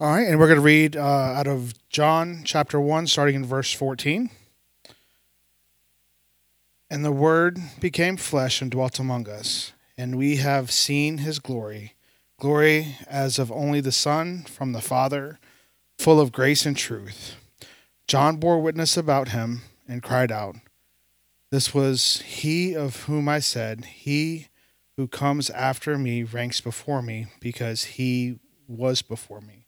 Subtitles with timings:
[0.00, 3.44] All right, and we're going to read uh, out of John chapter 1, starting in
[3.44, 4.30] verse 14.
[6.88, 11.96] And the Word became flesh and dwelt among us, and we have seen his glory
[12.38, 15.38] glory as of only the Son from the Father,
[15.98, 17.36] full of grace and truth.
[18.06, 20.56] John bore witness about him and cried out,
[21.50, 24.48] This was he of whom I said, He
[24.96, 29.59] who comes after me ranks before me, because he was before me.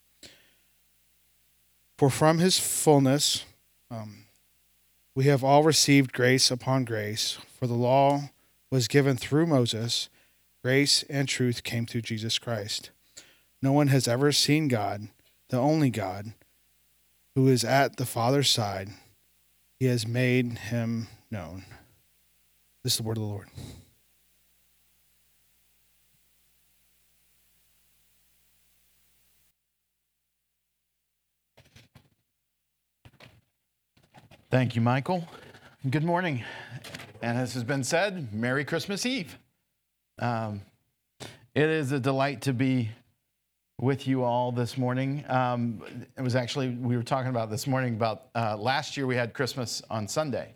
[2.02, 3.44] For from his fullness
[3.88, 4.24] um,
[5.14, 8.30] we have all received grace upon grace, for the law
[8.72, 10.08] was given through Moses,
[10.64, 12.90] grace and truth came through Jesus Christ.
[13.62, 15.10] No one has ever seen God,
[15.48, 16.32] the only God,
[17.36, 18.88] who is at the Father's side.
[19.78, 21.66] He has made him known.
[22.82, 23.46] This is the word of the Lord.
[34.52, 35.26] Thank you, Michael.
[35.88, 36.44] Good morning.
[37.22, 39.38] And as has been said, Merry Christmas Eve.
[40.18, 40.60] Um,
[41.54, 42.90] it is a delight to be
[43.80, 45.24] with you all this morning.
[45.26, 45.82] Um,
[46.18, 49.32] it was actually, we were talking about this morning about uh, last year we had
[49.32, 50.52] Christmas on Sunday.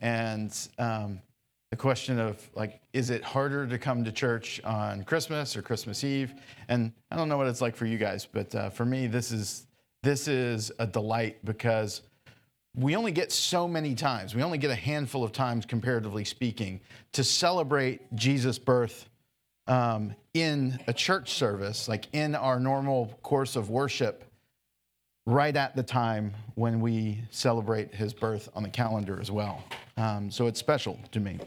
[0.00, 1.22] And um,
[1.70, 6.04] the question of, like, is it harder to come to church on Christmas or Christmas
[6.04, 6.34] Eve?
[6.68, 9.32] And I don't know what it's like for you guys, but uh, for me, this
[9.32, 9.66] is,
[10.02, 12.02] this is a delight because
[12.76, 16.80] we only get so many times, we only get a handful of times, comparatively speaking,
[17.12, 19.08] to celebrate Jesus' birth
[19.66, 24.24] um, in a church service, like in our normal course of worship,
[25.26, 29.64] right at the time when we celebrate his birth on the calendar as well.
[29.96, 31.38] Um, so it's special to me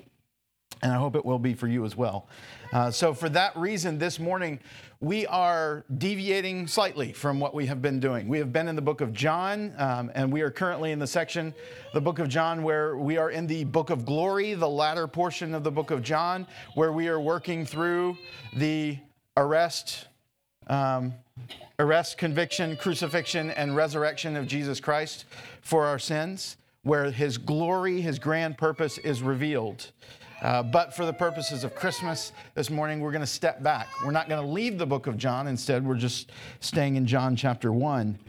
[0.84, 2.28] and I hope it will be for you as well.
[2.74, 4.60] Uh, so, for that reason, this morning
[5.00, 8.28] we are deviating slightly from what we have been doing.
[8.28, 11.08] We have been in the book of John, um, and we are currently in the
[11.08, 11.54] section,
[11.94, 15.56] the book of John, where we are in the book of glory, the latter portion
[15.56, 16.46] of the book of John,
[16.76, 18.18] where we are working through
[18.56, 18.98] the
[19.38, 20.08] arrest.
[20.68, 21.14] Um,
[21.80, 25.26] arrest, conviction, crucifixion, and resurrection of Jesus Christ
[25.62, 29.92] for our sins, where his glory, his grand purpose is revealed.
[30.44, 33.88] Uh, but for the purposes of Christmas this morning, we're going to step back.
[34.04, 35.48] We're not going to leave the book of John.
[35.48, 38.20] Instead, we're just staying in John chapter 1,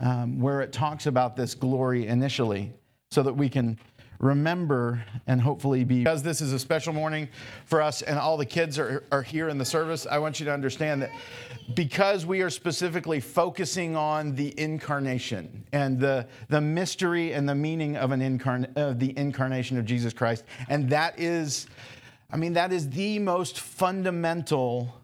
[0.00, 2.72] um, where it talks about this glory initially,
[3.10, 3.76] so that we can
[4.18, 5.98] remember and hopefully be.
[5.98, 7.28] Because this is a special morning
[7.66, 10.46] for us and all the kids are, are here in the service, I want you
[10.46, 11.10] to understand that
[11.74, 17.96] because we are specifically focusing on the incarnation and the, the mystery and the meaning
[17.96, 21.66] of, an incarn- of the incarnation of Jesus Christ, and that is,
[22.30, 24.94] I mean, that is the most fundamental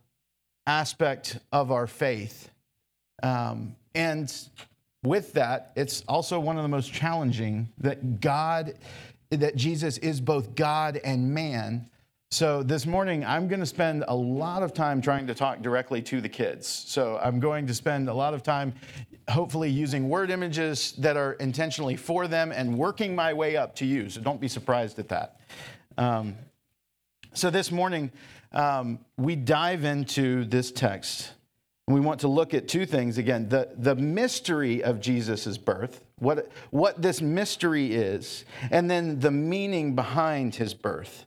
[0.66, 2.50] aspect of our faith.
[3.22, 4.32] Um, and
[5.02, 8.74] with that, it's also one of the most challenging that God,
[9.30, 11.88] that Jesus is both God and man.
[12.32, 16.00] So this morning, I'm going to spend a lot of time trying to talk directly
[16.02, 16.68] to the kids.
[16.68, 18.72] So I'm going to spend a lot of time,
[19.28, 23.86] hopefully, using word images that are intentionally for them and working my way up to
[23.86, 24.08] you.
[24.10, 25.40] So don't be surprised at that.
[25.98, 26.36] Um,
[27.32, 28.12] so this morning,
[28.52, 31.32] um, we dive into this text.
[31.90, 36.04] And we want to look at two things again the, the mystery of Jesus' birth,
[36.20, 41.26] what, what this mystery is, and then the meaning behind his birth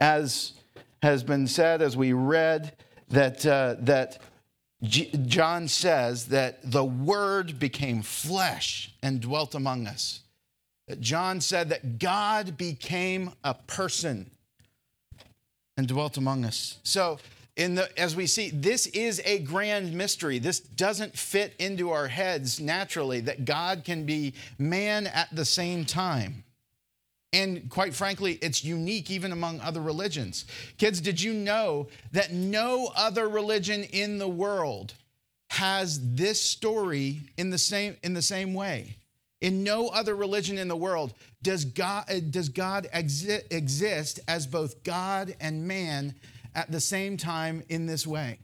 [0.00, 0.54] as
[1.04, 2.72] has been said, as we read,
[3.10, 4.18] that, uh, that
[4.82, 10.22] G- John says that the Word became flesh and dwelt among us.
[10.98, 14.32] John said that God became a person
[15.76, 16.78] and dwelt among us.
[16.82, 17.20] So,
[17.60, 20.38] in the, as we see, this is a grand mystery.
[20.38, 25.84] This doesn't fit into our heads naturally that God can be man at the same
[25.84, 26.42] time.
[27.34, 30.46] And quite frankly, it's unique even among other religions.
[30.78, 34.94] Kids, did you know that no other religion in the world
[35.50, 38.96] has this story in the same, in the same way?
[39.42, 41.12] In no other religion in the world
[41.42, 46.14] does God, does God exi- exist as both God and man
[46.54, 48.38] at the same time in this way.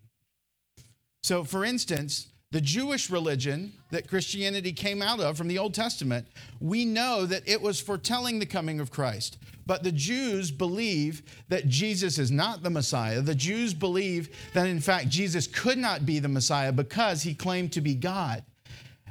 [1.23, 6.27] So, for instance, the Jewish religion that Christianity came out of from the Old Testament,
[6.61, 9.39] we know that it was foretelling the coming of Christ.
[9.67, 13.21] But the Jews believe that Jesus is not the Messiah.
[13.21, 17.73] The Jews believe that, in fact, Jesus could not be the Messiah because he claimed
[17.73, 18.45] to be God.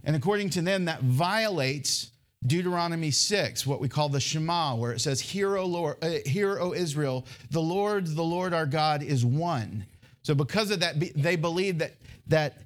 [0.05, 2.11] And according to them, that violates
[2.47, 6.59] Deuteronomy 6, what we call the Shema, where it says, Hear, O, Lord, uh, hear,
[6.59, 9.85] o Israel, the Lord, the Lord our God is one.
[10.21, 11.93] So, because of that, they believed that,
[12.27, 12.57] that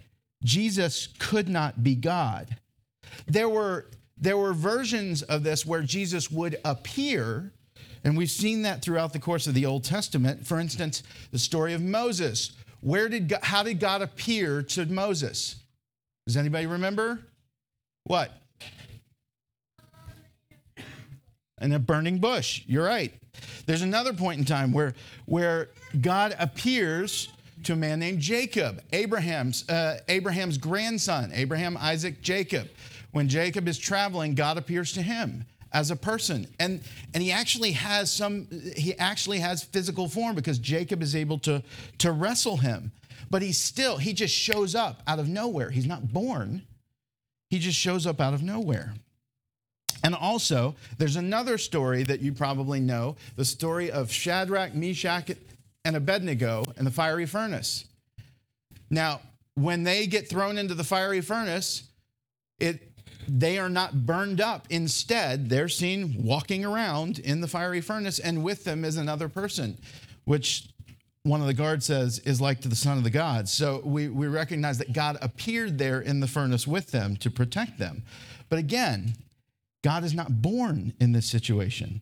[0.44, 2.56] Jesus could not be God.
[3.28, 3.88] There were,
[4.18, 7.52] there were versions of this where Jesus would appear,
[8.04, 10.46] and we've seen that throughout the course of the Old Testament.
[10.48, 12.54] For instance, the story of Moses.
[12.81, 15.58] Where did God, how did God appear to Moses?
[16.26, 17.20] Does anybody remember?
[18.06, 18.31] What?
[21.62, 22.64] In a burning bush.
[22.68, 23.14] You're right.
[23.66, 24.94] There's another point in time where,
[25.26, 25.70] where
[26.02, 27.30] God appears
[27.64, 32.70] to a man named Jacob, Abraham's, uh, Abraham's grandson, Abraham, Isaac, Jacob.
[33.12, 36.48] When Jacob is traveling, God appears to him as a person.
[36.60, 36.82] And,
[37.14, 41.64] and he actually has some, he actually has physical form because Jacob is able to,
[42.00, 42.92] to wrestle him.
[43.30, 45.70] But he still, he just shows up out of nowhere.
[45.70, 46.64] He's not born,
[47.50, 48.94] he just shows up out of nowhere.
[50.04, 55.31] And also, there's another story that you probably know the story of Shadrach, Meshach,
[55.84, 57.86] and Abednego in the fiery furnace.
[58.90, 59.22] Now,
[59.56, 61.84] when they get thrown into the fiery furnace,
[62.60, 62.86] it
[63.28, 64.66] they are not burned up.
[64.69, 69.78] Instead, they're seen walking around in the fiery furnace, and with them is another person,
[70.25, 70.68] which
[71.24, 73.52] one of the guards says is like to the son of the gods.
[73.52, 77.78] So we, we recognize that God appeared there in the furnace with them to protect
[77.78, 78.04] them.
[78.48, 79.13] But again,
[79.81, 82.02] God is not born in this situation.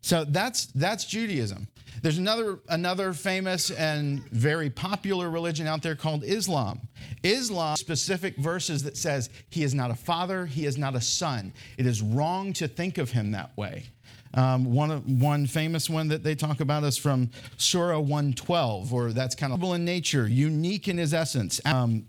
[0.00, 1.66] So that's that's Judaism.
[2.00, 6.80] There's another another famous and very popular religion out there called Islam.
[7.24, 11.52] Islam specific verses that says he is not a father, he is not a son.
[11.76, 13.86] It is wrong to think of him that way.
[14.34, 19.34] Um, one one famous one that they talk about is from Surah 112, or that's
[19.34, 21.60] kind of in nature, unique in his essence.
[21.64, 22.06] Um,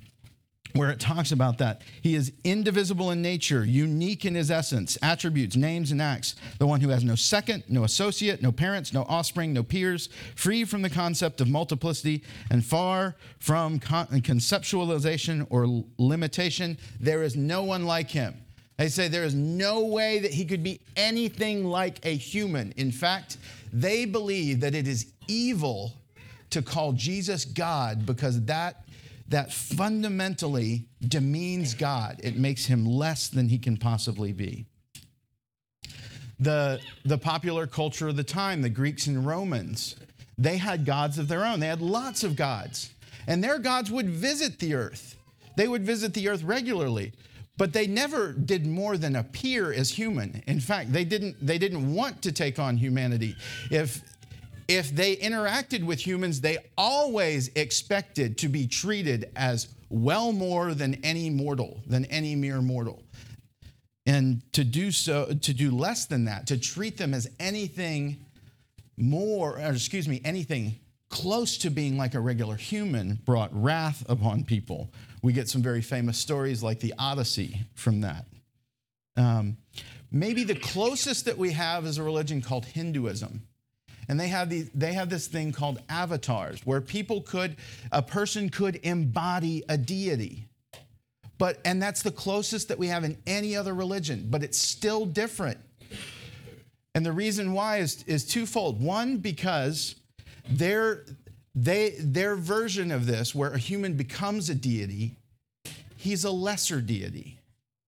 [0.73, 1.81] where it talks about that.
[2.01, 6.35] He is indivisible in nature, unique in his essence, attributes, names, and acts.
[6.59, 10.65] The one who has no second, no associate, no parents, no offspring, no peers, free
[10.65, 16.77] from the concept of multiplicity, and far from con- conceptualization or limitation.
[16.99, 18.35] There is no one like him.
[18.77, 22.73] They say there is no way that he could be anything like a human.
[22.77, 23.37] In fact,
[23.73, 25.93] they believe that it is evil
[26.51, 28.86] to call Jesus God because that
[29.29, 32.19] that fundamentally demeans God.
[32.23, 34.65] It makes him less than he can possibly be.
[36.39, 39.95] The, the popular culture of the time, the Greeks and Romans,
[40.37, 41.59] they had gods of their own.
[41.59, 42.91] They had lots of gods.
[43.27, 45.17] And their gods would visit the earth.
[45.57, 47.11] They would visit the earth regularly,
[47.57, 50.43] but they never did more than appear as human.
[50.45, 53.35] In fact, they didn't, they didn't want to take on humanity.
[53.71, 54.01] If,
[54.67, 60.95] if they interacted with humans, they always expected to be treated as well more than
[61.03, 63.03] any mortal, than any mere mortal.
[64.05, 68.25] And to do so, to do less than that, to treat them as anything
[68.97, 70.79] more, or excuse me, anything
[71.09, 74.91] close to being like a regular human brought wrath upon people.
[75.21, 78.25] We get some very famous stories like the Odyssey from that.
[79.15, 79.57] Um,
[80.11, 83.46] maybe the closest that we have is a religion called Hinduism.
[84.09, 87.57] And they have, these, they this thing called avatars, where people could,
[87.91, 90.47] a person could embody a deity.
[91.37, 95.05] But, and that's the closest that we have in any other religion, but it's still
[95.05, 95.59] different.
[96.95, 98.81] And the reason why is, is twofold.
[98.81, 99.95] One, because
[100.49, 101.03] their,
[101.53, 105.15] they, their version of this, where a human becomes a deity,
[105.97, 107.39] he's a lesser deity.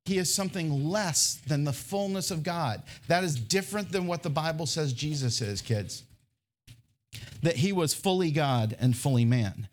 [0.06, 2.84] He is something less than the fullness of God.
[3.08, 6.04] That is different than what the Bible says Jesus is, kids
[7.42, 9.68] that he was fully God and fully man.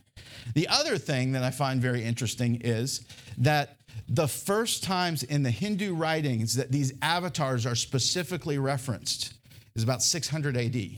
[0.54, 3.04] The other thing that I find very interesting is
[3.38, 3.76] that
[4.08, 9.34] the first times in the Hindu writings that these avatars are specifically referenced
[9.74, 10.90] is about 600 AD,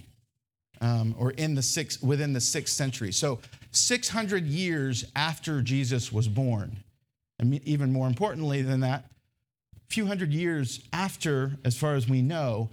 [0.80, 3.12] um, or in the six, within the sixth century.
[3.12, 3.40] So
[3.72, 6.76] 600 years after Jesus was born,
[7.38, 9.04] and even more importantly than that,
[9.74, 12.68] a few hundred years after, as far as we know,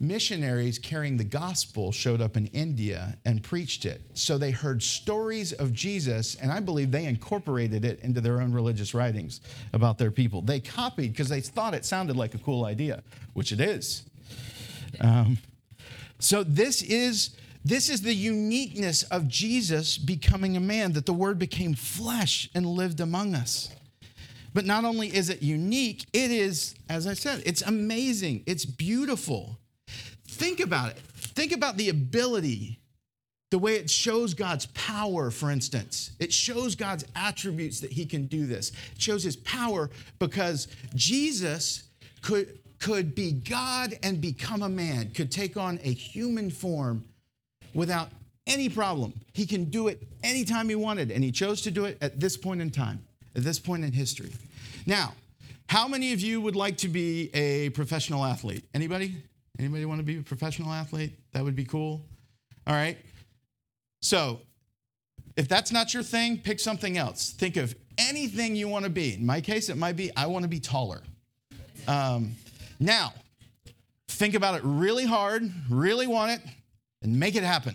[0.00, 4.00] missionaries carrying the gospel showed up in India and preached it.
[4.14, 8.52] So they heard stories of Jesus, and I believe they incorporated it into their own
[8.52, 9.40] religious writings
[9.72, 10.40] about their people.
[10.42, 13.02] They copied because they thought it sounded like a cool idea,
[13.32, 14.04] which it is.
[15.00, 15.38] Um,
[16.18, 21.38] so this is this is the uniqueness of Jesus becoming a man, that the word
[21.38, 23.68] became flesh and lived among us.
[24.54, 29.58] But not only is it unique, it is, as I said, it's amazing, it's beautiful.
[30.38, 30.98] Think about it.
[30.98, 32.78] Think about the ability,
[33.50, 36.12] the way it shows God's power, for instance.
[36.20, 38.70] It shows God's attributes that he can do this.
[38.94, 39.90] It shows his power
[40.20, 41.88] because Jesus
[42.22, 47.04] could, could be God and become a man, could take on a human form
[47.74, 48.10] without
[48.46, 49.12] any problem.
[49.32, 52.36] He can do it anytime he wanted, and he chose to do it at this
[52.36, 53.04] point in time,
[53.34, 54.30] at this point in history.
[54.86, 55.14] Now,
[55.68, 58.64] how many of you would like to be a professional athlete?
[58.72, 59.16] Anybody?
[59.58, 61.12] Anybody want to be a professional athlete?
[61.32, 62.04] That would be cool.
[62.66, 62.98] All right.
[64.00, 64.40] So,
[65.36, 67.30] if that's not your thing, pick something else.
[67.30, 69.14] Think of anything you want to be.
[69.14, 71.02] In my case, it might be I want to be taller.
[71.86, 72.36] Um,
[72.78, 73.12] now,
[74.08, 76.40] think about it really hard, really want it,
[77.02, 77.74] and make it happen.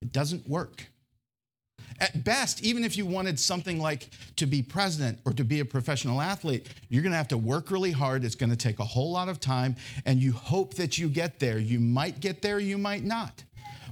[0.00, 0.86] It doesn't work.
[2.00, 5.64] At best, even if you wanted something like to be president or to be a
[5.64, 8.24] professional athlete, you're going to have to work really hard.
[8.24, 9.76] It's going to take a whole lot of time,
[10.06, 11.58] and you hope that you get there.
[11.58, 13.44] You might get there, you might not.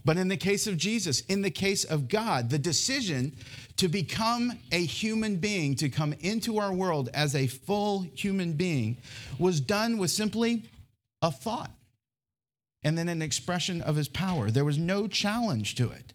[0.07, 3.37] But in the case of Jesus, in the case of God, the decision
[3.77, 8.97] to become a human being, to come into our world as a full human being,
[9.39, 10.63] was done with simply
[11.21, 11.71] a thought
[12.83, 14.51] and then an expression of his power.
[14.51, 16.15] There was no challenge to it.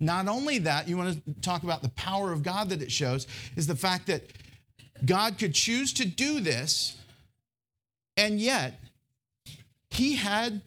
[0.00, 3.26] Not only that, you want to talk about the power of God that it shows,
[3.54, 4.22] is the fact that
[5.04, 6.96] God could choose to do this,
[8.16, 8.80] and yet
[9.90, 10.62] he had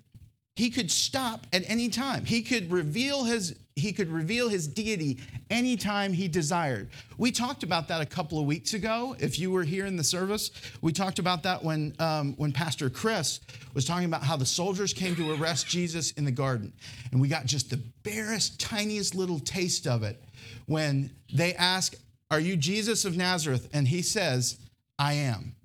[0.55, 2.25] he could stop at any time.
[2.25, 6.89] He could reveal his he could reveal his deity anytime he desired.
[7.17, 9.15] We talked about that a couple of weeks ago.
[9.19, 10.51] If you were here in the service,
[10.81, 13.39] we talked about that when um, when Pastor Chris
[13.73, 16.73] was talking about how the soldiers came to arrest Jesus in the garden,
[17.11, 20.23] and we got just the barest, tiniest little taste of it
[20.67, 21.95] when they ask,
[22.29, 24.57] "Are you Jesus of Nazareth?" and he says,
[24.99, 25.55] "I am."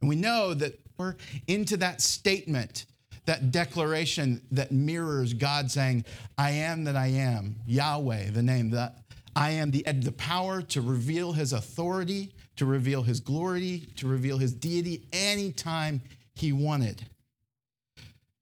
[0.00, 2.84] And we know that we're into that statement
[3.28, 6.02] that declaration that mirrors God saying,
[6.38, 9.00] I am that I am, Yahweh, the name, that
[9.36, 14.38] I am the, the power to reveal his authority, to reveal his glory, to reveal
[14.38, 16.00] his deity anytime
[16.36, 17.04] he wanted.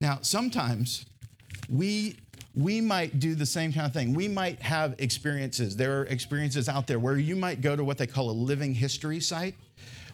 [0.00, 1.05] Now, sometimes
[1.69, 2.21] we
[2.55, 4.14] we might do the same kind of thing.
[4.14, 5.76] We might have experiences.
[5.76, 8.73] There are experiences out there where you might go to what they call a living
[8.73, 9.57] history site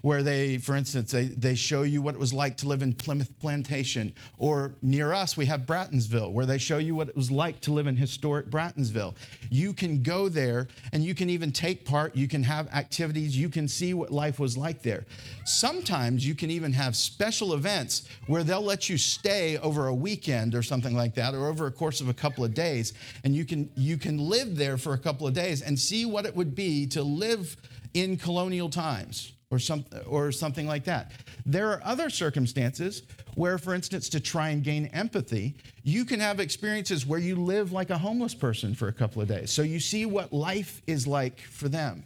[0.03, 2.93] where they, for instance, they, they show you what it was like to live in
[2.93, 4.13] Plymouth Plantation.
[4.37, 7.73] Or near us, we have Brattonsville, where they show you what it was like to
[7.73, 9.15] live in historic Brattonsville.
[9.49, 13.49] You can go there and you can even take part, you can have activities, you
[13.49, 15.07] can see what life was like there.
[15.45, 20.55] Sometimes you can even have special events where they'll let you stay over a weekend
[20.55, 22.93] or something like that, or over a course of a couple of days,
[23.25, 26.27] and you can you can live there for a couple of days and see what
[26.27, 27.57] it would be to live
[27.95, 31.13] in colonial times or, some, or something like that.
[31.45, 33.03] There are other circumstances
[33.35, 37.71] where, for instance, to try and gain empathy, you can have experiences where you live
[37.71, 39.53] like a homeless person for a couple of days.
[39.53, 42.03] So you see what life is like for them.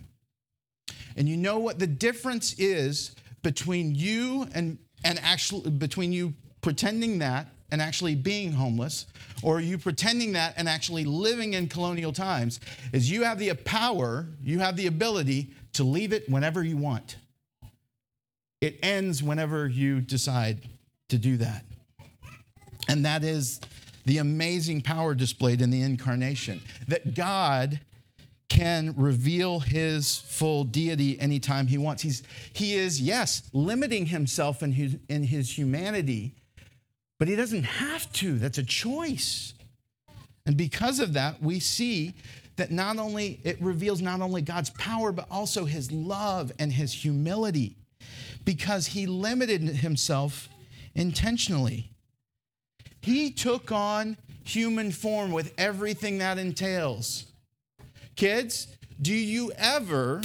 [1.17, 7.21] And you know what the difference is between you and, and actually, between you pretending
[7.21, 9.07] that and actually being homeless,
[9.43, 12.59] or you pretending that and actually living in colonial times,
[12.93, 17.17] is you have the power, you have the ability to leave it whenever you want.
[18.67, 20.59] It ends whenever you decide
[21.09, 21.65] to do that.
[22.89, 23.61] And that is
[24.07, 27.79] the amazing power displayed in the incarnation that God
[28.49, 32.03] can reveal his full deity anytime he wants.
[32.03, 36.35] He's, he is, yes, limiting himself in his, in his humanity,
[37.21, 38.37] but he doesn't have to.
[38.37, 39.55] That's a choice.
[40.45, 42.15] And because of that, we see
[42.57, 46.93] that not only it reveals not only God's power, but also his love and his
[46.93, 47.77] humility
[48.47, 50.49] because he limited himself
[50.95, 51.91] intentionally.
[53.03, 57.27] He took on human form with everything that entails.
[58.15, 58.69] Kids,
[59.03, 60.23] do you ever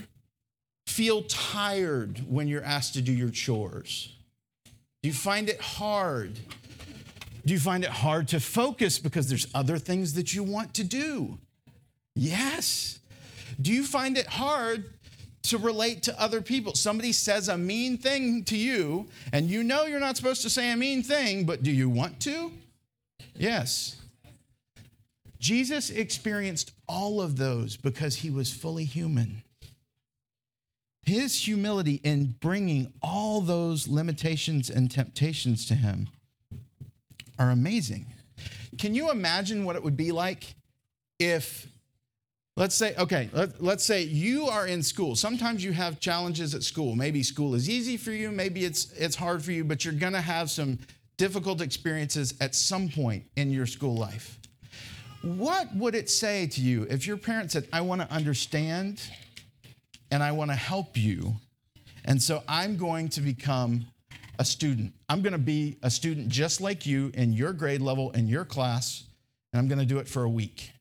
[0.88, 4.16] feel tired when you're asked to do your chores?
[5.02, 6.40] Do you find it hard?
[7.44, 10.84] Do you find it hard to focus because there's other things that you want to
[10.84, 11.40] do?
[12.16, 13.00] Yes.
[13.60, 14.94] Do you find it hard
[15.44, 16.76] to relate to other people.
[16.76, 20.72] Somebody says a mean thing to you, and you know you're not supposed to say
[20.72, 22.52] a mean thing, but do you want to?
[23.36, 23.98] Yes.
[25.40, 29.42] Jesus experienced all of those because he was fully human.
[31.04, 36.10] His humility in bringing all those limitations and temptations to him
[37.40, 38.06] are amazing.
[38.78, 40.54] Can you imagine what it would be like
[41.18, 41.68] if
[42.58, 45.16] Let's say, okay, let, us say you are in school.
[45.16, 46.96] Sometimes you have challenges at school.
[46.96, 50.22] Maybe school is easy for you, maybe it's, it's hard for you, but you're gonna
[50.22, 50.80] have some
[51.18, 54.38] difficult experiences at some point in your school life.
[55.22, 59.02] What would it say to you if your parent said, I wanna understand
[60.10, 61.36] and I wanna help you,
[62.04, 63.86] and so I'm going to become
[64.40, 64.94] a student?
[65.08, 69.06] I'm gonna be a student just like you in your grade level, in your class,
[69.54, 70.72] and I'm going to do it for a week.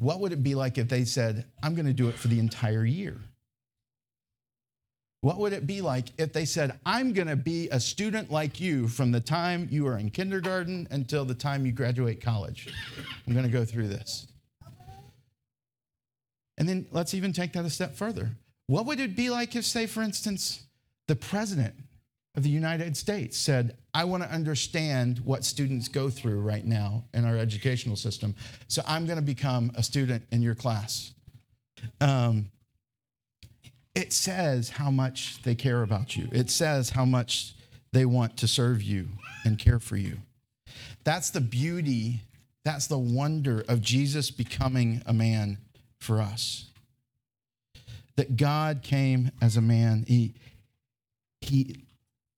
[0.00, 2.38] What would it be like if they said, I'm going to do it for the
[2.38, 3.18] entire year?
[5.20, 8.58] What would it be like if they said, I'm going to be a student like
[8.58, 12.72] you from the time you are in kindergarten until the time you graduate college?
[13.26, 14.26] I'm going to go through this.
[16.56, 18.30] And then let's even take that a step further.
[18.68, 20.62] What would it be like if, say, for instance,
[21.08, 21.74] the president
[22.36, 27.04] of the United States said, I want to understand what students go through right now
[27.12, 28.36] in our educational system.
[28.68, 31.12] So I'm going to become a student in your class.
[32.00, 32.50] Um,
[33.94, 37.54] it says how much they care about you, it says how much
[37.92, 39.08] they want to serve you
[39.44, 40.18] and care for you.
[41.02, 42.20] That's the beauty,
[42.64, 45.58] that's the wonder of Jesus becoming a man
[45.98, 46.66] for us.
[48.16, 50.04] That God came as a man.
[50.06, 50.34] He,
[51.40, 51.84] he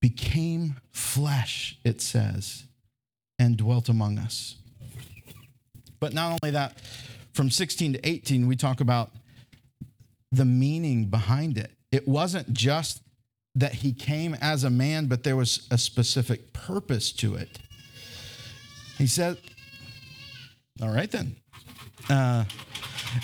[0.03, 2.65] became flesh, it says,
[3.39, 4.57] and dwelt among us.
[6.01, 6.77] But not only that,
[7.33, 9.13] from 16 to 18, we talk about
[10.33, 11.71] the meaning behind it.
[11.93, 13.01] It wasn't just
[13.55, 17.59] that he came as a man, but there was a specific purpose to it.
[18.99, 19.39] He said,
[20.83, 21.37] All right then.
[22.11, 22.45] Uh,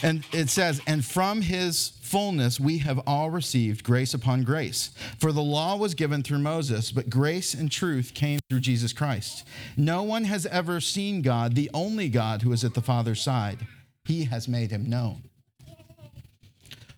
[0.02, 4.90] and it says, And from his fullness we have all received grace upon grace.
[5.18, 9.46] For the law was given through Moses, but grace and truth came through Jesus Christ.
[9.76, 13.66] No one has ever seen God, the only God who is at the Father's side.
[14.04, 15.24] He has made him known.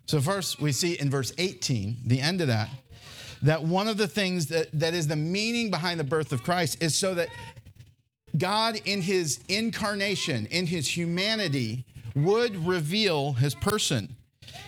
[0.05, 2.69] So, first, we see in verse 18, the end of that,
[3.41, 6.81] that one of the things that, that is the meaning behind the birth of Christ
[6.81, 7.29] is so that
[8.37, 14.15] God, in his incarnation, in his humanity, would reveal his person.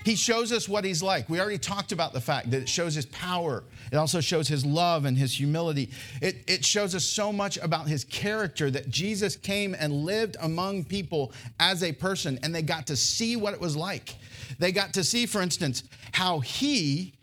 [0.03, 1.29] He shows us what he's like.
[1.29, 3.63] We already talked about the fact that it shows his power.
[3.91, 5.89] It also shows his love and his humility.
[6.21, 10.85] It, it shows us so much about his character that Jesus came and lived among
[10.85, 14.15] people as a person, and they got to see what it was like.
[14.59, 17.13] They got to see, for instance, how he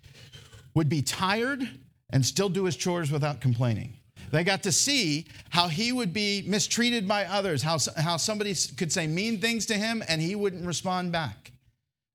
[0.74, 1.68] would be tired
[2.10, 3.94] and still do his chores without complaining.
[4.30, 8.92] They got to see how he would be mistreated by others, how, how somebody could
[8.92, 11.52] say mean things to him and he wouldn't respond back.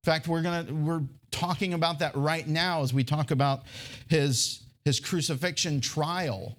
[0.05, 3.63] In fact, we're gonna we're talking about that right now as we talk about
[4.07, 6.55] his his crucifixion trial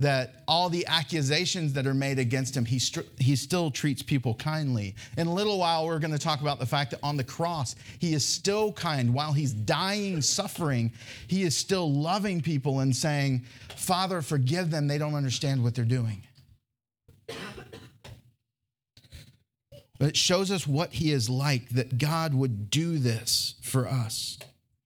[0.00, 2.78] that all the accusations that are made against him, he,
[3.18, 4.94] he still treats people kindly.
[5.16, 7.76] In a little while, we're going to talk about the fact that on the cross,
[7.98, 9.14] he is still kind.
[9.14, 10.92] While he's dying, suffering,
[11.28, 13.44] he is still loving people and saying,
[13.76, 14.88] Father, forgive them.
[14.88, 16.20] They don't understand what they're doing.
[20.02, 24.36] But it shows us what he is like, that God would do this for us.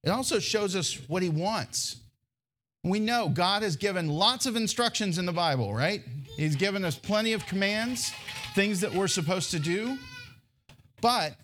[0.03, 1.95] It also shows us what he wants.
[2.83, 6.03] We know God has given lots of instructions in the Bible, right?
[6.35, 8.13] He's given us plenty of commands,
[8.53, 9.97] things that we're supposed to do.
[11.01, 11.35] But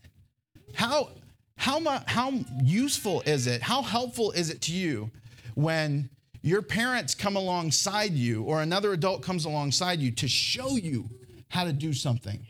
[0.76, 1.10] how,
[1.58, 2.32] how, how
[2.62, 3.64] useful is it?
[3.64, 5.10] How helpful is it to you
[5.56, 6.12] when
[6.44, 11.10] your parents come alongside you or another adult comes alongside you to show you
[11.50, 12.46] how to do something,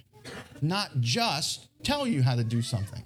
[0.64, 3.04] not just tell you how to do something?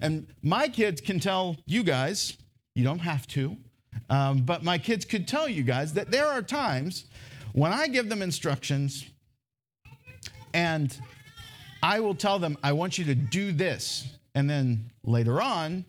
[0.00, 2.36] And my kids can tell you guys,
[2.74, 3.56] you don't have to.
[4.10, 7.04] Um, but my kids could tell you guys that there are times
[7.52, 9.06] when I give them instructions
[10.54, 10.96] and
[11.82, 14.06] I will tell them, I want you to do this.
[14.34, 15.84] And then later on,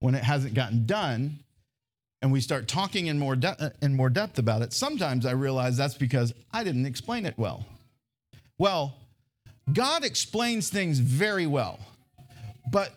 [0.00, 1.38] when it hasn't gotten done,
[2.20, 5.32] and we start talking in more, de- uh, in more depth about it, sometimes I
[5.32, 7.66] realize that's because I didn't explain it well.
[8.58, 8.94] Well,
[9.70, 11.78] God explains things very well,
[12.70, 12.94] but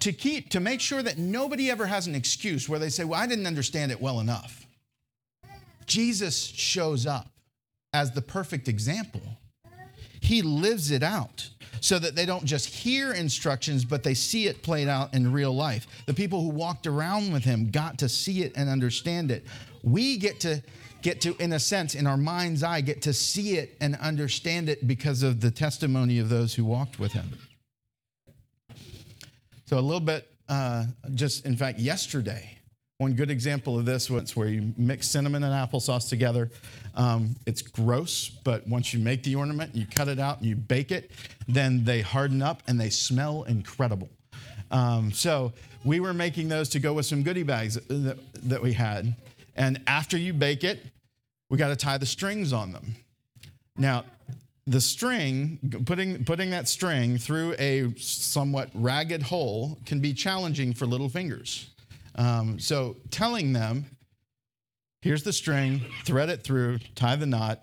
[0.00, 3.20] to keep to make sure that nobody ever has an excuse where they say, "Well,
[3.20, 4.66] I didn't understand it well enough."
[5.86, 7.30] Jesus shows up
[7.92, 9.38] as the perfect example.
[10.20, 14.62] He lives it out so that they don't just hear instructions, but they see it
[14.62, 15.86] played out in real life.
[16.06, 19.44] The people who walked around with him got to see it and understand it.
[19.82, 20.62] We get to
[21.04, 24.70] get to, in a sense, in our mind's eye, get to see it and understand
[24.70, 27.30] it because of the testimony of those who walked with him.
[29.66, 32.58] So, a little bit, uh, just in fact, yesterday,
[32.98, 36.50] one good example of this was where you mix cinnamon and applesauce together.
[36.94, 40.56] Um, it's gross, but once you make the ornament, you cut it out and you
[40.56, 41.10] bake it,
[41.46, 44.08] then they harden up and they smell incredible.
[44.70, 45.52] Um, so
[45.84, 48.16] we were making those to go with some goodie bags that,
[48.48, 49.14] that we had.
[49.56, 50.84] And after you bake it,
[51.54, 52.96] we got to tie the strings on them.
[53.76, 54.02] Now,
[54.66, 60.84] the string, putting, putting that string through a somewhat ragged hole can be challenging for
[60.84, 61.70] little fingers.
[62.16, 63.84] Um, so telling them,
[65.00, 67.62] here's the string, thread it through, tie the knot,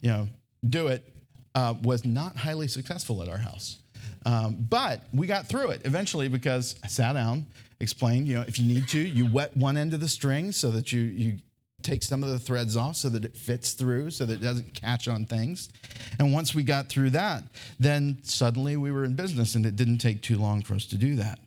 [0.00, 0.28] you know,
[0.68, 1.08] do it,
[1.54, 3.78] uh, was not highly successful at our house.
[4.26, 7.46] Um, but we got through it eventually because I sat down,
[7.78, 10.72] explained, you know, if you need to, you wet one end of the string so
[10.72, 11.38] that you, you
[11.82, 14.74] take some of the threads off so that it fits through, so that it doesn't
[14.74, 15.68] catch on things.
[16.18, 17.44] And once we got through that,
[17.78, 20.96] then suddenly we were in business and it didn't take too long for us to
[20.96, 21.38] do that.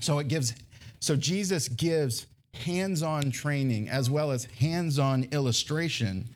[0.00, 0.54] So it gives,
[1.00, 6.34] so Jesus gives hands on training as well as hands on illustration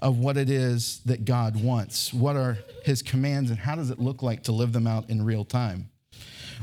[0.00, 2.12] of what it is that God wants.
[2.12, 5.24] What are his commands and how does it look like to live them out in
[5.24, 5.88] real time?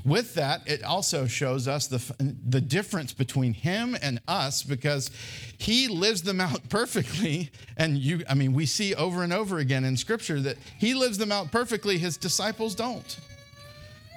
[0.05, 5.11] With that, it also shows us the, the difference between him and us because
[5.57, 7.51] he lives them out perfectly.
[7.77, 11.17] And you, I mean, we see over and over again in scripture that he lives
[11.17, 13.19] them out perfectly, his disciples don't.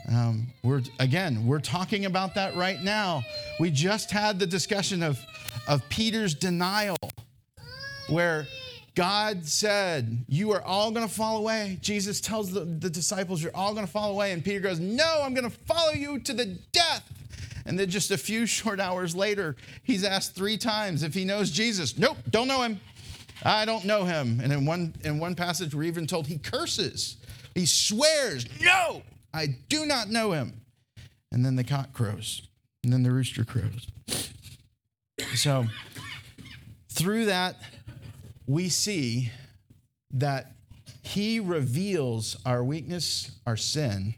[0.09, 3.25] Um, we're again, we're talking about that right now.
[3.59, 5.19] We just had the discussion of,
[5.67, 6.97] of Peter's denial,
[8.09, 8.47] where
[8.97, 11.79] God said, You are all going to fall away.
[11.83, 14.33] Jesus tells the, the disciples, You're all going to fall away.
[14.33, 17.05] And Peter goes, No, I'm going to follow you to the death.
[17.67, 21.51] And then just a few short hours later, he's asked three times if he knows
[21.51, 21.99] Jesus.
[21.99, 22.81] Nope, don't know him.
[23.45, 24.41] I don't know him.
[24.43, 27.19] And in one, in one passage, we're even told he curses.
[27.55, 30.63] He swears, No, I do not know him.
[31.31, 32.49] And then the cock crows.
[32.83, 33.89] And then the rooster crows.
[35.35, 35.67] So,
[36.89, 37.57] through that,
[38.47, 39.31] we see
[40.13, 40.53] that
[41.03, 44.15] he reveals our weakness, our sin,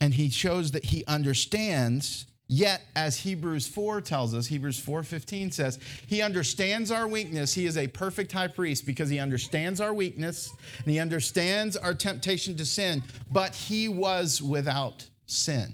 [0.00, 5.78] and he shows that he understands yet as hebrews 4 tells us hebrews 4.15 says
[6.06, 7.54] he understands our weakness.
[7.54, 11.94] He is a perfect high priest because he understands our weakness and he understands our
[11.94, 15.72] temptation to sin but he was without sin.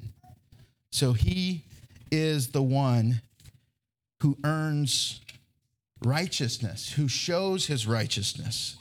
[0.92, 1.64] So he
[2.12, 3.22] is the one
[4.22, 5.20] who earns
[6.04, 8.76] righteousness, who shows his righteousness.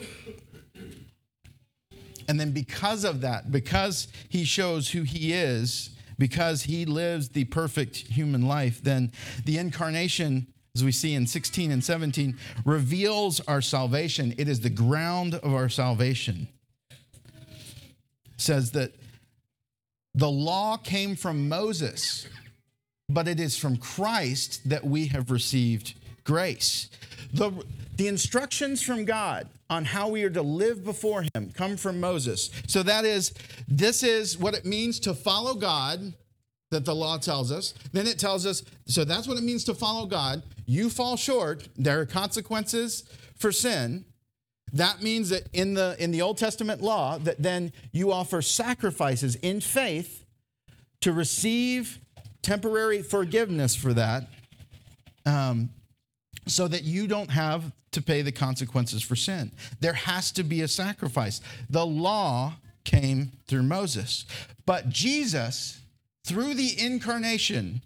[2.28, 7.46] And then, because of that, because he shows who he is, because he lives the
[7.46, 9.12] perfect human life, then
[9.46, 14.36] the incarnation, as we see in 16 and 17, reveals our salvation.
[14.38, 16.48] It is the ground of our salvation.
[16.92, 16.98] It
[18.38, 18.94] says that
[20.14, 22.28] the law came from Moses,
[23.08, 26.90] but it is from Christ that we have received grace.
[27.34, 27.52] The,
[27.96, 32.50] the instructions from God on how we are to live before Him come from Moses.
[32.68, 33.34] So that is,
[33.68, 36.14] this is what it means to follow God
[36.72, 37.74] that the law tells us.
[37.94, 40.44] Then it tells us, so that's what it means to follow God.
[40.66, 43.04] You fall short, there are consequences
[43.36, 44.06] for sin.
[44.74, 49.34] That means that in the in the Old Testament law, that then you offer sacrifices
[49.36, 50.26] in faith
[51.02, 51.98] to receive
[52.44, 54.28] temporary forgiveness for that.
[55.26, 55.72] Um,
[56.50, 59.52] so that you don't have to pay the consequences for sin.
[59.80, 61.42] There has to be a sacrifice.
[61.70, 64.26] The law came through Moses,
[64.66, 65.82] but Jesus,
[66.24, 67.82] through the incarnation,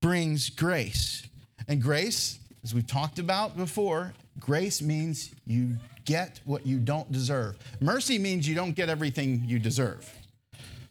[0.00, 1.26] brings grace.
[1.68, 7.56] And grace, as we've talked about before, grace means you get what you don't deserve.
[7.80, 10.10] Mercy means you don't get everything you deserve.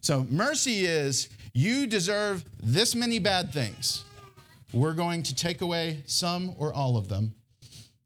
[0.01, 4.05] So mercy is you deserve this many bad things.
[4.73, 7.33] We're going to take away some or all of them,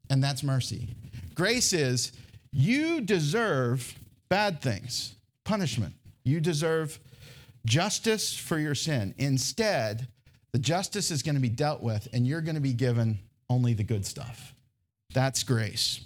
[0.08, 0.88] and that's mercy.
[1.34, 2.12] Grace is
[2.52, 3.98] you deserve
[4.28, 5.94] bad things, punishment.
[6.24, 6.98] You deserve
[7.66, 9.14] justice for your sin.
[9.18, 10.08] Instead,
[10.52, 13.18] the justice is going to be dealt with, and you're going to be given
[13.50, 14.54] only the good stuff.
[15.12, 16.00] That's grace.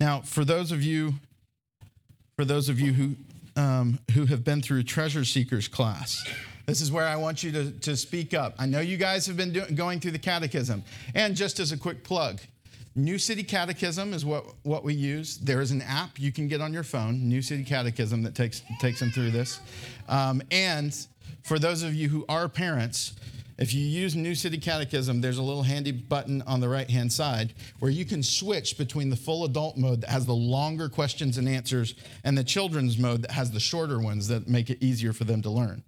[0.00, 1.14] Now, for those of you,
[2.36, 3.16] for those of you who
[3.60, 6.24] um, who have been through Treasure Seekers class,
[6.68, 8.54] this is where I want you to, to speak up.
[8.58, 10.84] I know you guys have been do, going through the catechism.
[11.14, 12.40] And just as a quick plug,
[12.94, 15.38] New City Catechism is what, what we use.
[15.38, 18.60] There is an app you can get on your phone, New City Catechism, that takes,
[18.80, 19.60] takes them through this.
[20.10, 20.94] Um, and
[21.42, 23.14] for those of you who are parents,
[23.56, 27.10] if you use New City Catechism, there's a little handy button on the right hand
[27.10, 31.38] side where you can switch between the full adult mode that has the longer questions
[31.38, 35.14] and answers and the children's mode that has the shorter ones that make it easier
[35.14, 35.82] for them to learn.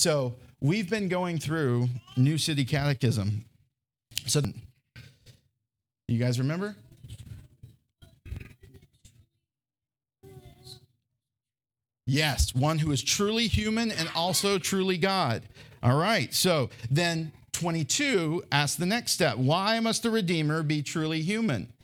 [0.00, 3.44] So we've been going through New City Catechism.
[4.24, 4.40] So
[6.08, 6.74] you guys remember?
[12.06, 15.42] Yes, one who is truly human and also truly God.
[15.82, 21.20] All right, so then 22 asks the next step Why must the Redeemer be truly
[21.20, 21.74] human?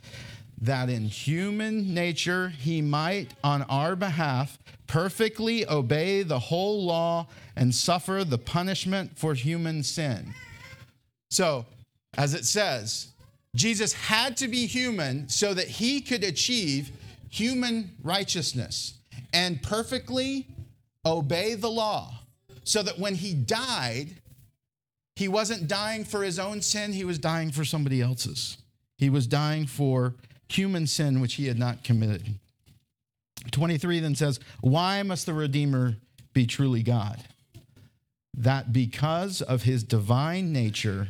[0.60, 7.74] That in human nature he might, on our behalf, perfectly obey the whole law and
[7.74, 10.34] suffer the punishment for human sin.
[11.30, 11.66] So,
[12.16, 13.08] as it says,
[13.54, 16.90] Jesus had to be human so that he could achieve
[17.30, 18.94] human righteousness
[19.32, 20.46] and perfectly
[21.04, 22.12] obey the law.
[22.64, 24.08] So that when he died,
[25.14, 28.58] he wasn't dying for his own sin, he was dying for somebody else's.
[28.98, 30.14] He was dying for
[30.48, 32.34] human sin which he had not committed.
[33.50, 35.96] 23 then says, Why must the Redeemer
[36.32, 37.22] be truly God?
[38.34, 41.08] That because of his divine nature,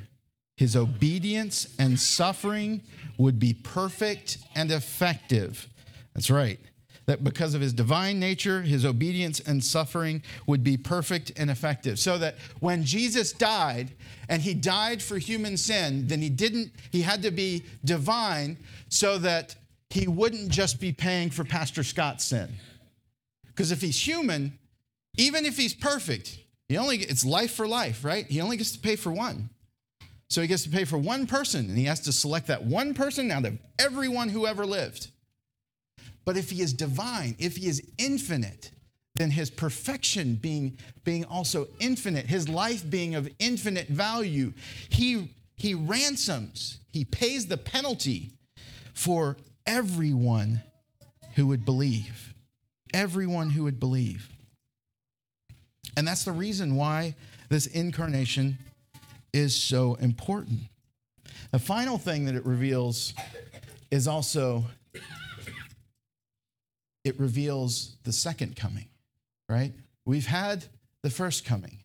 [0.57, 2.83] his obedience and suffering
[3.19, 5.69] would be perfect and effective.
[6.15, 6.59] That's right.
[7.07, 12.01] That because of his divine nature, his obedience and suffering would be perfect and effective.
[12.01, 13.93] So that when Jesus died
[14.29, 19.19] and he died for human sin, then he didn't, he had to be divine so
[19.19, 19.55] that
[19.91, 22.49] he wouldn't just be paying for Pastor Scott's sin.
[23.47, 24.59] Because if he's human,
[25.17, 26.39] even if he's perfect,
[26.69, 28.27] he only it's life for life, right?
[28.27, 29.49] He only gets to pay for one.
[30.29, 32.95] So he gets to pay for one person, and he has to select that one
[32.95, 35.09] person out of everyone who ever lived.
[36.27, 38.73] But if he is divine, if he is infinite,
[39.15, 44.53] then his perfection being, being also infinite, his life being of infinite value,
[44.91, 48.33] he, he ransoms, he pays the penalty
[48.93, 49.37] for
[49.67, 50.63] everyone
[51.37, 52.35] who would believe.
[52.93, 54.29] Everyone who would believe.
[55.97, 57.15] And that's the reason why
[57.49, 58.59] this incarnation
[59.33, 60.61] is so important.
[61.53, 63.15] The final thing that it reveals
[63.91, 64.65] is also
[67.07, 68.89] it reveals the second coming,
[69.49, 69.73] right?
[70.05, 70.65] We've had
[71.03, 71.79] the first coming.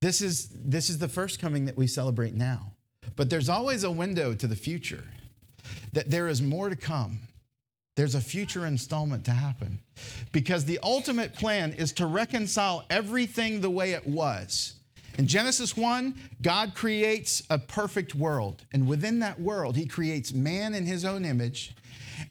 [0.00, 2.72] This is this is the first coming that we celebrate now.
[3.16, 5.04] But there's always a window to the future.
[5.94, 7.20] That there is more to come.
[7.96, 9.80] There's a future installment to happen.
[10.32, 14.74] Because the ultimate plan is to reconcile everything the way it was
[15.16, 18.64] in Genesis 1, God creates a perfect world.
[18.72, 21.74] And within that world, He creates man in His own image.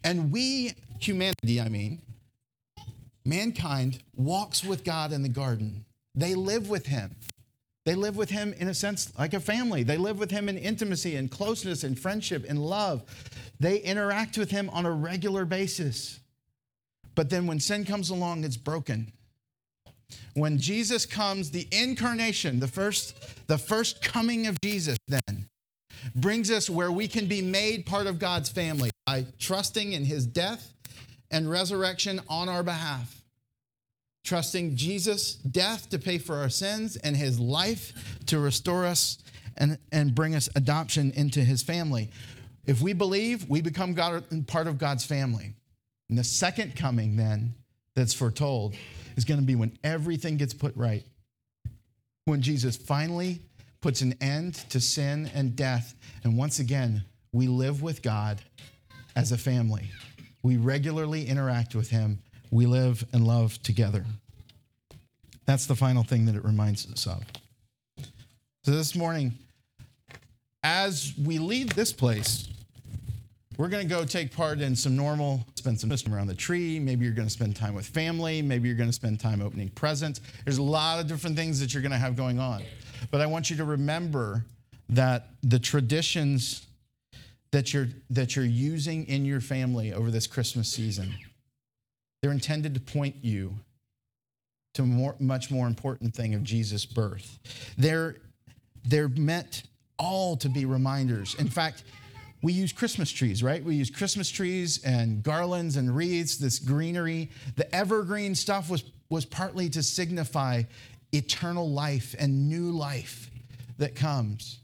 [0.04, 0.74] And we,
[1.08, 2.02] humanity, I mean,
[3.26, 5.86] mankind walks with God in the garden.
[6.16, 7.16] They live with Him.
[7.86, 9.84] They live with Him in a sense like a family.
[9.84, 13.04] They live with Him in intimacy and closeness and friendship and love.
[13.60, 16.20] They interact with Him on a regular basis.
[17.16, 19.12] But then when sin comes along, it's broken
[20.34, 25.48] when Jesus comes, the incarnation, the first, the first coming of Jesus then
[26.16, 30.26] brings us where we can be made part of God's family by trusting in his
[30.26, 30.74] death
[31.34, 33.22] and resurrection on our behalf.
[34.24, 39.17] Trusting Jesus' death to pay for our sins and his life to restore us
[39.58, 42.10] and, and bring us adoption into his family.
[42.65, 45.56] If we believe, we become God, part of God's family.
[46.08, 47.56] And the second coming, then,
[47.96, 48.76] that's foretold
[49.17, 51.04] is going to be when everything gets put right.
[52.26, 53.41] When Jesus finally
[53.82, 55.93] puts an end to sin and death.
[56.24, 58.41] And once again, we live with God
[59.15, 59.91] as a family.
[60.43, 62.19] We regularly interact with Him.
[62.51, 64.06] We live and love together.
[65.45, 67.23] That's the final thing that it reminds us of.
[68.63, 69.34] So this morning,
[70.63, 72.47] as we leave this place,
[73.58, 76.79] we're going to go take part in some normal, spend some time around the tree.
[76.79, 78.41] Maybe you're going to spend time with family.
[78.41, 80.21] Maybe you're going to spend time opening presents.
[80.43, 82.63] There's a lot of different things that you're going to have going on.
[83.12, 84.45] But I want you to remember
[84.89, 86.65] that the traditions
[87.54, 91.13] that you're, that you're using in your family over this Christmas season,
[92.22, 93.54] they're intended to point you
[94.74, 97.38] to more, much more important thing of Jesus' birth.
[97.78, 98.16] They're,
[98.86, 99.63] they're meant
[100.00, 101.36] all to be reminders.
[101.36, 101.84] In fact,
[102.42, 103.63] we use Christmas trees, right?
[103.63, 107.30] We use Christmas trees and garlands and wreaths, this greenery.
[107.56, 110.63] The evergreen stuff was, was partly to signify
[111.12, 113.30] eternal life and new life
[113.78, 114.58] that comes.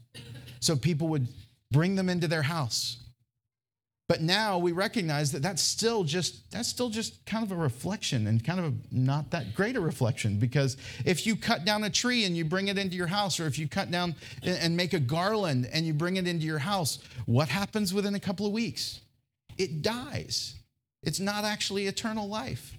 [0.58, 1.28] So people would
[1.70, 3.00] bring them into their house
[4.10, 8.26] but now we recognize that that's still just that's still just kind of a reflection
[8.26, 11.90] and kind of a, not that great a reflection because if you cut down a
[11.90, 14.94] tree and you bring it into your house or if you cut down and make
[14.94, 18.52] a garland and you bring it into your house, what happens within a couple of
[18.52, 19.00] weeks?
[19.58, 20.56] It dies.
[21.04, 22.76] It's not actually eternal life.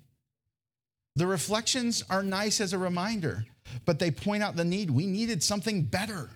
[1.16, 3.46] The reflections are nice as a reminder,
[3.86, 4.92] but they point out the need.
[4.92, 6.30] We needed something better.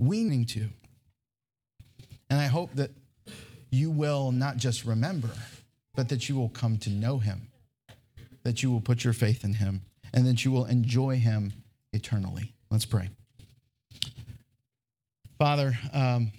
[0.00, 0.70] We need to.
[2.34, 2.90] And I hope that
[3.70, 5.30] you will not just remember,
[5.94, 7.46] but that you will come to know him,
[8.42, 11.52] that you will put your faith in him, and that you will enjoy him
[11.92, 12.52] eternally.
[12.72, 13.10] Let's pray.
[15.38, 16.32] Father, um,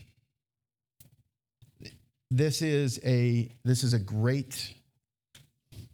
[2.29, 4.73] this is a this is a great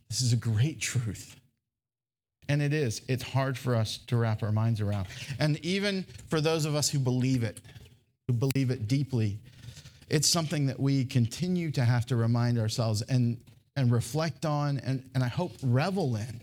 [0.10, 1.36] this is a great truth.
[2.50, 3.04] And it is.
[3.08, 5.10] It's hard for us to wrap our minds around.
[5.38, 7.62] And even for those of us who believe it,
[8.28, 9.38] who believe it deeply,
[10.12, 13.42] it's something that we continue to have to remind ourselves and,
[13.78, 16.42] and reflect on and, and I hope revel in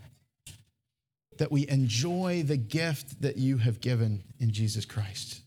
[1.37, 5.43] that we enjoy the gift that you have given in Jesus Christ.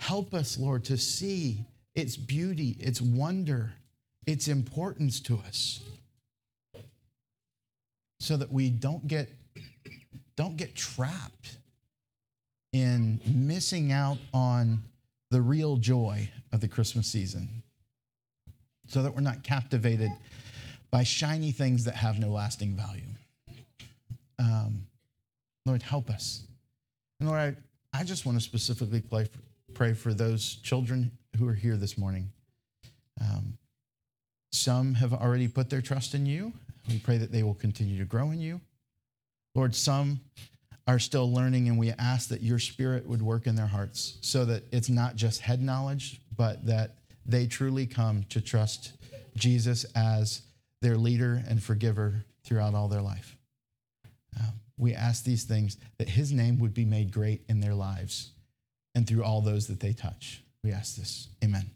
[0.00, 3.72] Help us, Lord, to see its beauty, its wonder,
[4.26, 5.80] its importance to us
[8.18, 9.30] so that we don't get
[10.36, 11.58] don't get trapped
[12.72, 14.82] in missing out on
[15.30, 17.62] the real joy of the Christmas season.
[18.86, 20.10] So that we're not captivated
[20.90, 23.02] by shiny things that have no lasting value.
[24.38, 24.86] Um,
[25.66, 26.44] Lord, help us.
[27.20, 27.40] And Lord,
[27.92, 29.38] I, I just want to specifically pray for,
[29.74, 32.30] pray for those children who are here this morning.
[33.20, 33.58] Um,
[34.52, 36.52] some have already put their trust in you.
[36.88, 38.60] We pray that they will continue to grow in you.
[39.54, 40.20] Lord, some
[40.88, 44.46] are still learning, and we ask that your spirit would work in their hearts so
[44.46, 46.96] that it's not just head knowledge, but that
[47.26, 48.94] they truly come to trust
[49.36, 50.42] Jesus as
[50.80, 53.36] their leader and forgiver throughout all their life.
[54.40, 58.30] Um, we ask these things that his name would be made great in their lives
[58.94, 60.42] and through all those that they touch.
[60.64, 61.28] We ask this.
[61.44, 61.70] Amen.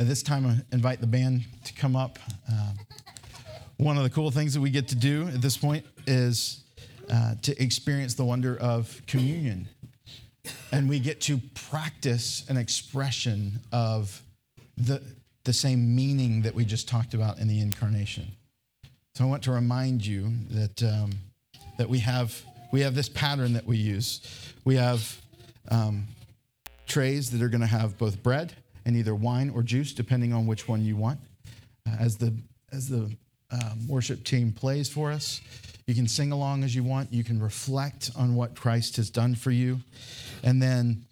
[0.00, 2.18] At this time, I invite the band to come up.
[2.50, 2.78] Um,
[3.76, 6.61] one of the cool things that we get to do at this point is
[7.10, 9.68] uh, to experience the wonder of communion.
[10.72, 14.22] And we get to practice an expression of
[14.76, 15.02] the,
[15.44, 18.32] the same meaning that we just talked about in the incarnation.
[19.14, 21.10] So I want to remind you that, um,
[21.78, 24.20] that we, have, we have this pattern that we use.
[24.64, 25.20] We have
[25.70, 26.06] um,
[26.86, 30.46] trays that are going to have both bread and either wine or juice, depending on
[30.46, 31.20] which one you want.
[31.86, 32.34] Uh, as the,
[32.72, 33.14] as the
[33.50, 35.40] um, worship team plays for us,
[35.86, 37.12] you can sing along as you want.
[37.12, 39.80] You can reflect on what Christ has done for you.
[40.42, 41.04] And then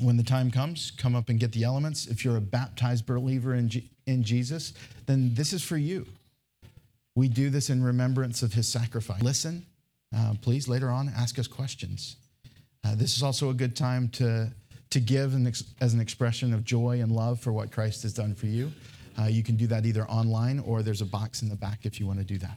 [0.00, 2.06] when the time comes, come up and get the elements.
[2.06, 4.74] If you're a baptized believer in, G- in Jesus,
[5.06, 6.06] then this is for you.
[7.16, 9.22] We do this in remembrance of his sacrifice.
[9.22, 9.66] Listen,
[10.16, 12.16] uh, please, later on, ask us questions.
[12.84, 14.52] Uh, this is also a good time to,
[14.90, 18.12] to give an ex- as an expression of joy and love for what Christ has
[18.12, 18.70] done for you.
[19.18, 21.98] Uh, you can do that either online or there's a box in the back if
[21.98, 22.56] you want to do that.